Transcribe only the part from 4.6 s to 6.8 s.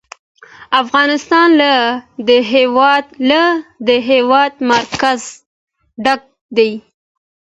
مرکز ډک دی.